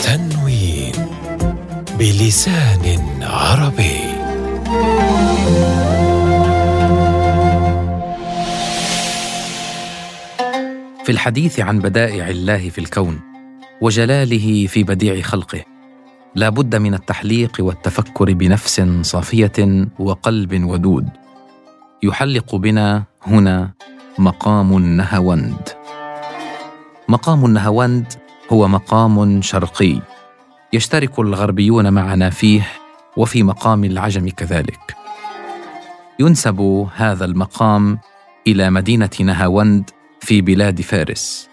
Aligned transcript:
تنوين 0.00 0.92
بلسان 1.98 2.84
عربي. 3.22 3.98
في 11.04 11.12
الحديث 11.12 11.60
عن 11.60 11.78
بدائع 11.78 12.28
الله 12.28 12.68
في 12.68 12.78
الكون 12.78 13.20
وجلاله 13.80 14.66
في 14.66 14.84
بديع 14.84 15.20
خلقه 15.20 15.64
لا 16.34 16.48
بد 16.48 16.76
من 16.76 16.94
التحليق 16.94 17.56
والتفكر 17.60 18.32
بنفس 18.32 18.82
صافية 19.02 19.88
وقلب 19.98 20.64
ودود. 20.64 21.08
يحلق 22.02 22.54
بنا 22.54 23.04
هنا 23.26 23.70
مقام 24.18 24.76
النهاوند. 24.76 25.68
مقام 27.08 27.44
النهاوند 27.44 28.12
هو 28.52 28.68
مقام 28.68 29.42
شرقي 29.42 30.00
يشترك 30.72 31.18
الغربيون 31.18 31.92
معنا 31.92 32.30
فيه 32.30 32.68
وفي 33.16 33.42
مقام 33.42 33.84
العجم 33.84 34.28
كذلك. 34.28 34.96
ينسب 36.20 36.86
هذا 36.94 37.24
المقام 37.24 37.98
إلى 38.46 38.70
مدينة 38.70 39.10
نهاوند 39.20 39.90
في 40.20 40.40
بلاد 40.40 40.80
فارس 40.80 41.48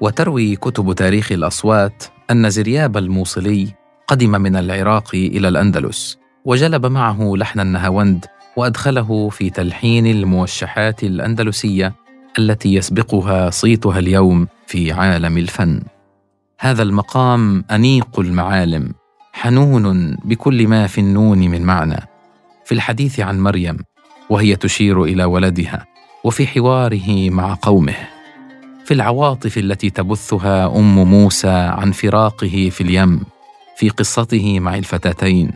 وتروي 0.00 0.56
كتب 0.56 0.92
تاريخ 0.92 1.32
الأصوات 1.32 2.04
أن 2.30 2.50
زرياب 2.50 2.96
الموصلي 2.96 3.74
قدم 4.06 4.30
من 4.30 4.56
العراق 4.56 5.14
إلى 5.14 5.48
الأندلس 5.48 6.18
وجلب 6.44 6.86
معه 6.86 7.32
لحن 7.36 7.60
النهاوند 7.60 8.24
وأدخله 8.56 9.28
في 9.28 9.50
تلحين 9.50 10.06
الموشحات 10.06 11.04
الأندلسية 11.04 11.94
التي 12.38 12.74
يسبقها 12.74 13.50
صيتها 13.50 13.98
اليوم 13.98 14.48
في 14.66 14.92
عالم 14.92 15.38
الفن. 15.38 15.82
هذا 16.58 16.82
المقام 16.82 17.64
أنيق 17.70 18.20
المعالم 18.20 18.92
حنون 19.32 20.16
بكل 20.24 20.68
ما 20.68 20.86
في 20.86 21.00
النون 21.00 21.38
من 21.38 21.62
معنى. 21.62 22.00
في 22.64 22.72
الحديث 22.72 23.20
عن 23.20 23.40
مريم 23.40 23.78
وهي 24.30 24.56
تشير 24.56 25.04
إلى 25.04 25.24
ولدها 25.24 25.86
وفي 26.24 26.46
حواره 26.46 27.30
مع 27.30 27.56
قومه. 27.62 27.94
في 28.84 28.94
العواطف 28.94 29.58
التي 29.58 29.90
تبثها 29.90 30.66
أم 30.76 30.94
موسى 31.04 31.48
عن 31.48 31.92
فراقه 31.92 32.70
في 32.72 32.80
اليم 32.80 33.20
في 33.76 33.88
قصته 33.88 34.60
مع 34.60 34.74
الفتاتين. 34.74 35.52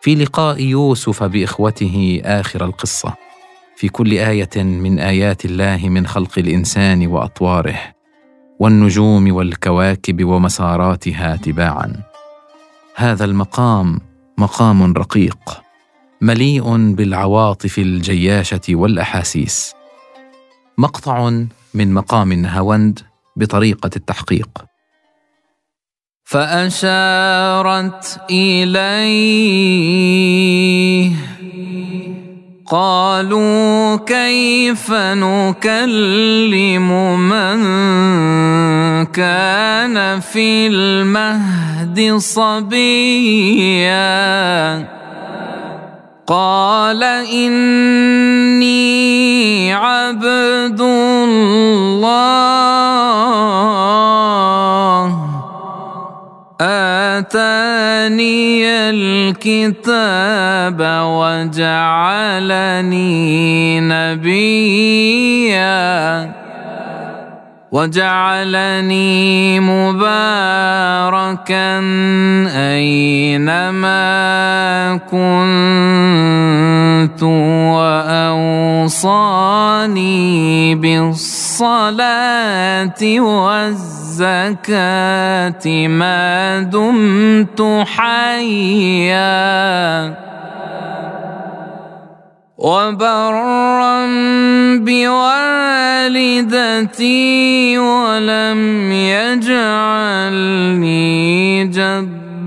في 0.00 0.14
لقاء 0.14 0.60
يوسف 0.60 1.22
بإخوته 1.22 2.20
آخر 2.24 2.64
القصة. 2.64 3.14
في 3.76 3.88
كل 3.88 4.12
آية 4.12 4.56
من 4.56 4.98
آيات 4.98 5.44
الله 5.44 5.88
من 5.88 6.06
خلق 6.06 6.38
الإنسان 6.38 7.06
وأطواره 7.06 7.78
والنجوم 8.60 9.34
والكواكب 9.34 10.24
ومساراتها 10.24 11.36
تباعا. 11.36 12.02
هذا 12.96 13.24
المقام 13.24 14.00
مقام 14.38 14.92
رقيق 14.92 15.62
مليء 16.20 16.94
بالعواطف 16.94 17.78
الجياشة 17.78 18.60
والأحاسيس. 18.68 19.74
مقطع 20.78 21.30
من 21.74 21.94
مقام 21.94 22.32
النهاوند 22.32 23.00
بطريقة 23.36 23.90
التحقيق. 23.96 24.48
فأشارت 26.24 28.20
اليه 28.30 29.22
قالوا 32.72 33.96
كيف 33.96 34.88
نكلم 35.20 36.88
من 37.28 37.60
كان 39.12 40.20
في 40.20 40.66
المهد 40.66 42.16
صبيا؟ 42.16 43.92
قال 46.26 47.02
إني 47.28 48.72
عبد 49.72 50.80
الله. 50.80 51.42
آتاني 57.20 57.82
الكتاب 59.32 60.76
وجعلني 61.04 61.80
نبيا. 63.80 65.62
وجعلني 67.72 69.60
مباركا 69.60 70.10
أينما 72.56 74.00
كنت. 75.10 76.71
وأوصاني 78.82 80.74
بالصلاة 80.74 81.60
والزكاة 83.20 84.68
ما 85.88 86.60
دمت 86.60 87.84
حيا. 87.86 89.22
وبرا 92.58 94.06
بوالدتي 94.76 95.38
ولم 97.78 98.92
يجعلني 98.92 100.52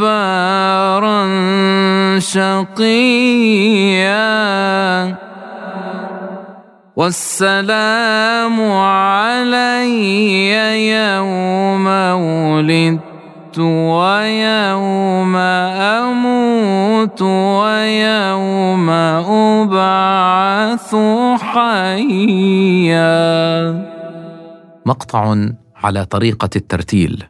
جبارا 0.00 1.20
شقيا. 2.18 4.16
والسلام 6.96 8.56
علي 8.72 10.52
يوم 10.92 11.86
ولدت 12.16 13.58
ويوم 13.58 15.36
أموت 15.36 17.22
ويوم 17.22 18.90
أبعث 19.60 20.96
حيا. 21.40 23.10
مقطع 24.86 25.36
على 25.76 26.04
طريقة 26.04 26.50
الترتيل. 26.56 27.29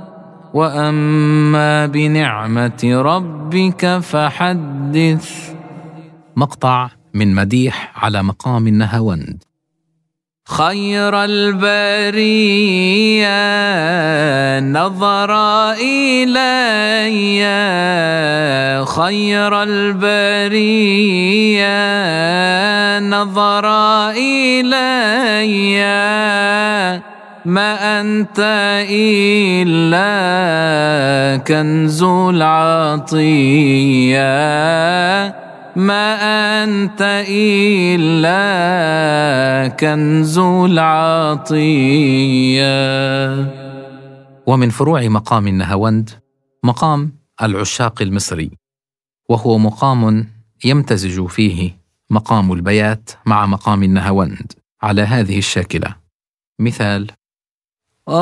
واما 0.53 1.85
بنعمه 1.85 2.81
ربك 2.83 3.99
فحدث. 3.99 5.51
مقطع 6.35 6.89
من 7.13 7.35
مديح 7.35 8.03
على 8.03 8.23
مقام 8.23 8.67
النهاوند 8.67 9.43
خير 10.47 11.23
البرية 11.23 13.29
نظر 14.59 15.31
إلي. 15.71 17.41
خير 18.85 19.63
البرية 19.63 21.69
نظر 22.99 23.65
إلي. 24.09 25.81
ما 27.45 28.01
أنت 28.01 28.39
إلا 28.89 30.07
كنز 31.37 32.03
العطية. 32.03 33.21
ما 35.75 36.15
أنت 36.63 37.25
إلا 37.29 38.37
كنز 39.67 40.37
العطية. 40.37 41.61
ومن 44.47 44.69
فروع 44.69 45.07
مقام 45.07 45.47
النهاوند 45.47 46.09
مقام 46.63 47.11
العشاق 47.41 48.01
المصري 48.01 48.51
وهو 49.29 49.57
مقام 49.57 50.27
يمتزج 50.65 51.25
فيه 51.27 51.71
مقام 52.09 52.51
البيات 52.51 53.09
مع 53.25 53.45
مقام 53.45 53.83
النهاوند. 53.83 54.51
على 54.83 55.01
هذه 55.01 55.37
الشاكلة 55.37 55.95
مثال 56.59 57.11
كل 58.07 58.15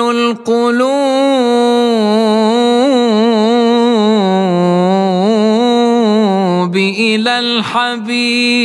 القلوب 0.00 0.86
إلى 6.76 7.38
الحبيب. 7.38 8.62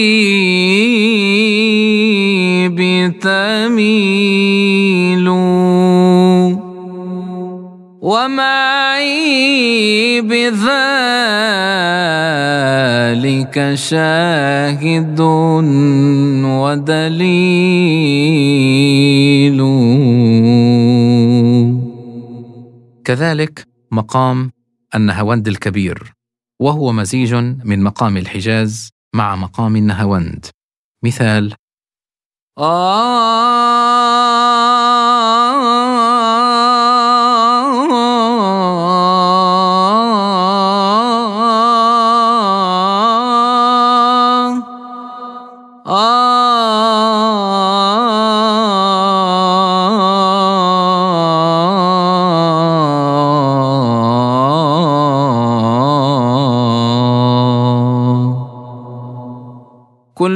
تميل 3.78 5.30
ومعي 8.02 10.22
بذلك 10.22 10.66
شاهد 13.76 15.20
ودليل. 16.42 17.18
كذلك 23.06 23.64
مقام 23.92 24.52
النهاوند 24.96 25.48
الكبير 25.48 26.14
وهو 26.60 26.92
مزيج 26.92 27.36
من 27.66 27.84
مقام 27.84 28.18
الحجاز 28.18 28.90
مع 29.16 29.36
مقام 29.36 29.76
النهاوند. 29.76 30.46
مثال 31.04 31.54
كل 32.58 32.64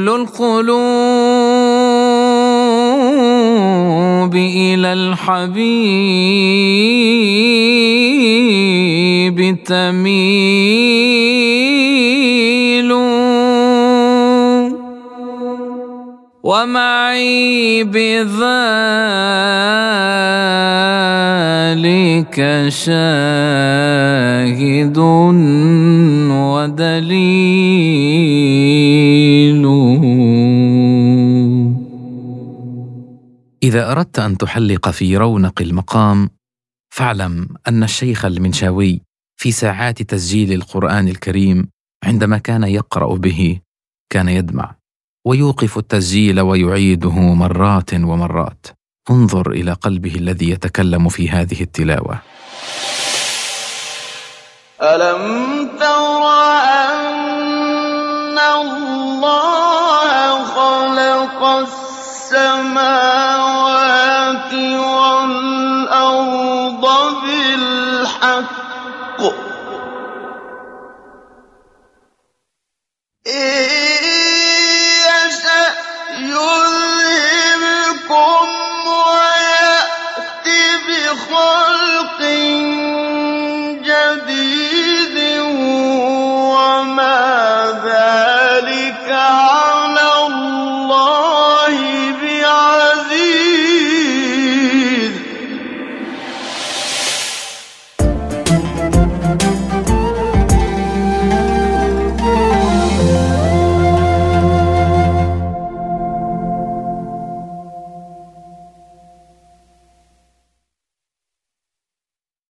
القلوب 0.08 1.01
إلى 4.36 4.92
الحبيب 4.92 5.96
تميل. 9.64 10.52
ومعي 16.42 17.84
بذلك 17.84 18.42
شاهد 22.68 23.78
ودليل. 26.28 27.52
إذا 33.62 33.92
أردت 33.92 34.18
أن 34.18 34.38
تحلق 34.38 34.90
في 34.90 35.16
رونق 35.16 35.62
المقام 35.62 36.30
فاعلم 36.94 37.48
أن 37.68 37.82
الشيخ 37.82 38.24
المنشاوي 38.24 39.00
في 39.36 39.52
ساعات 39.52 40.02
تسجيل 40.02 40.52
القرآن 40.52 41.08
الكريم 41.08 41.68
عندما 42.04 42.38
كان 42.38 42.64
يقرأ 42.64 43.16
به 43.16 43.60
كان 44.10 44.28
يدمع 44.28 44.74
ويوقف 45.26 45.78
التسجيل 45.78 46.40
ويعيده 46.40 47.20
مرات 47.20 47.94
ومرات. 47.94 48.66
انظر 49.10 49.50
إلى 49.50 49.72
قلبه 49.72 50.14
الذي 50.14 50.50
يتكلم 50.50 51.08
في 51.08 51.30
هذه 51.30 51.60
التلاوة. 51.60 52.18
ألم 54.82 55.68
تر 55.78 56.22
أن 56.82 58.38
الله 58.38 60.44
خلق 60.44 61.44
السماوات 61.44 63.21